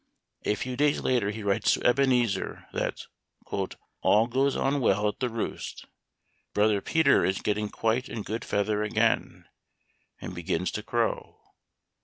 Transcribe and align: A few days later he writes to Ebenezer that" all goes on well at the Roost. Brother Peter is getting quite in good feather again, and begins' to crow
A 0.45 0.55
few 0.55 0.75
days 0.75 1.01
later 1.01 1.29
he 1.29 1.43
writes 1.43 1.73
to 1.75 1.83
Ebenezer 1.85 2.65
that" 2.73 3.05
all 4.01 4.25
goes 4.25 4.55
on 4.55 4.79
well 4.81 5.07
at 5.07 5.19
the 5.19 5.29
Roost. 5.29 5.85
Brother 6.55 6.81
Peter 6.81 7.23
is 7.23 7.43
getting 7.43 7.69
quite 7.69 8.09
in 8.09 8.23
good 8.23 8.43
feather 8.43 8.81
again, 8.81 9.45
and 10.19 10.33
begins' 10.33 10.71
to 10.71 10.81
crow 10.81 11.39